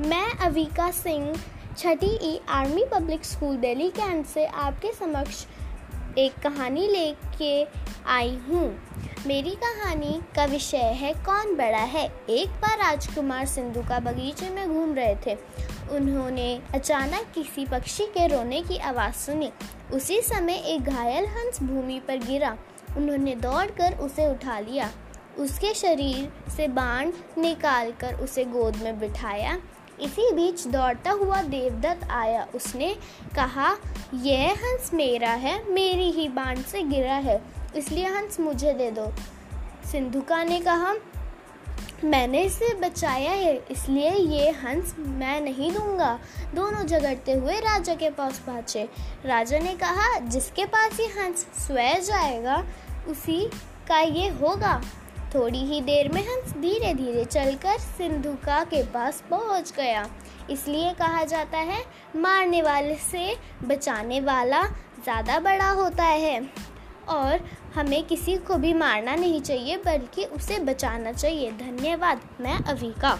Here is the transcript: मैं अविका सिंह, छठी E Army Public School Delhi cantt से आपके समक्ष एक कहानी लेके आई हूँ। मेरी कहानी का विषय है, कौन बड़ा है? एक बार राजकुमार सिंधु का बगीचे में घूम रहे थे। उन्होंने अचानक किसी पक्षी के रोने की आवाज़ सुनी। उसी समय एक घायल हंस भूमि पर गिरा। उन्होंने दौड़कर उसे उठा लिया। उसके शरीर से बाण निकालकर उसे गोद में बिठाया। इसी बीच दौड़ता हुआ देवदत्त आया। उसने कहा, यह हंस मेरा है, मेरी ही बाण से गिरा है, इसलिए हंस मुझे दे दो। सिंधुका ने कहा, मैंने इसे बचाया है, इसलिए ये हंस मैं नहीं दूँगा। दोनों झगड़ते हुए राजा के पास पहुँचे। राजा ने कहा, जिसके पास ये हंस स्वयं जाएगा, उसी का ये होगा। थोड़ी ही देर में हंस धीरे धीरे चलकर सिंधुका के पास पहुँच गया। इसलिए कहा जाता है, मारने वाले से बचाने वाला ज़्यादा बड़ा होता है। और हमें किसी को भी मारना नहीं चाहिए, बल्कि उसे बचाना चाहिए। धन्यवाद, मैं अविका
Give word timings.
मैं 0.00 0.32
अविका 0.32 0.90
सिंह, 0.90 1.36
छठी 1.78 2.18
E 2.22 2.40
Army 2.48 2.84
Public 2.84 3.24
School 3.24 3.56
Delhi 3.56 3.88
cantt 3.90 4.26
से 4.26 4.46
आपके 4.46 4.92
समक्ष 4.92 5.46
एक 6.18 6.32
कहानी 6.34 6.88
लेके 6.88 7.66
आई 8.06 8.38
हूँ। 8.48 8.78
मेरी 9.26 9.50
कहानी 9.50 10.20
का 10.36 10.44
विषय 10.44 10.76
है, 10.76 11.12
कौन 11.12 11.56
बड़ा 11.56 11.78
है? 11.78 12.12
एक 12.30 12.48
बार 12.48 12.78
राजकुमार 12.78 13.46
सिंधु 13.46 13.80
का 13.80 14.00
बगीचे 14.00 14.50
में 14.50 14.68
घूम 14.68 14.94
रहे 14.94 15.16
थे। 15.26 15.38
उन्होंने 15.90 16.62
अचानक 16.74 17.26
किसी 17.34 17.66
पक्षी 17.66 18.06
के 18.06 18.26
रोने 18.26 18.62
की 18.62 18.78
आवाज़ 18.78 19.14
सुनी। 19.14 19.52
उसी 19.92 20.20
समय 20.20 20.54
एक 20.54 20.84
घायल 20.84 21.26
हंस 21.26 21.62
भूमि 21.62 22.00
पर 22.00 22.16
गिरा। 22.16 22.56
उन्होंने 22.96 23.34
दौड़कर 23.34 23.94
उसे 23.94 24.26
उठा 24.26 24.58
लिया। 24.58 24.90
उसके 25.38 25.74
शरीर 25.74 26.50
से 26.56 26.68
बाण 26.68 27.12
निकालकर 27.38 28.14
उसे 28.14 28.44
गोद 28.44 28.76
में 28.76 29.00
बिठाया। 29.00 29.58
इसी 30.00 30.30
बीच 30.32 30.66
दौड़ता 30.66 31.10
हुआ 31.10 31.42
देवदत्त 31.42 32.08
आया। 32.10 32.46
उसने 32.54 32.94
कहा, 33.34 33.76
यह 34.14 34.52
हंस 34.52 34.90
मेरा 34.94 35.30
है, 35.30 35.58
मेरी 35.72 36.10
ही 36.10 36.28
बाण 36.28 36.62
से 36.62 36.82
गिरा 36.82 37.14
है, 37.14 37.40
इसलिए 37.76 38.06
हंस 38.06 38.40
मुझे 38.40 38.72
दे 38.72 38.90
दो। 38.90 39.12
सिंधुका 39.92 40.42
ने 40.44 40.60
कहा, 40.60 40.94
मैंने 42.04 42.42
इसे 42.42 42.72
बचाया 42.74 43.30
है, 43.30 43.54
इसलिए 43.70 44.10
ये 44.10 44.50
हंस 44.50 44.94
मैं 44.98 45.40
नहीं 45.40 45.70
दूँगा। 45.72 46.18
दोनों 46.54 46.82
झगड़ते 46.84 47.32
हुए 47.32 47.58
राजा 47.60 47.94
के 47.94 48.10
पास 48.10 48.38
पहुँचे। 48.38 48.88
राजा 49.24 49.58
ने 49.58 49.74
कहा, 49.74 50.18
जिसके 50.18 50.64
पास 50.66 51.00
ये 51.00 51.06
हंस 51.06 51.46
स्वयं 51.66 52.00
जाएगा, 52.00 52.64
उसी 53.08 53.40
का 53.88 54.00
ये 54.00 54.28
होगा। 54.28 54.80
थोड़ी 55.34 55.58
ही 55.58 55.80
देर 55.80 56.08
में 56.12 56.20
हंस 56.22 56.52
धीरे 56.52 56.92
धीरे 56.94 57.24
चलकर 57.24 57.78
सिंधुका 57.78 58.62
के 58.64 58.82
पास 58.84 59.22
पहुँच 59.30 59.72
गया। 59.76 60.06
इसलिए 60.50 60.92
कहा 60.92 61.24
जाता 61.24 61.58
है, 61.58 61.82
मारने 62.16 62.62
वाले 62.62 62.94
से 63.02 63.36
बचाने 63.64 64.20
वाला 64.20 64.62
ज़्यादा 64.62 65.38
बड़ा 65.40 65.70
होता 65.70 66.04
है। 66.04 66.40
और 67.08 67.40
हमें 67.74 68.02
किसी 68.04 68.36
को 68.38 68.56
भी 68.56 68.72
मारना 68.74 69.14
नहीं 69.14 69.40
चाहिए, 69.40 69.76
बल्कि 69.76 70.24
उसे 70.26 70.58
बचाना 70.60 71.12
चाहिए। 71.12 71.50
धन्यवाद, 71.52 72.20
मैं 72.40 72.58
अविका 72.64 73.18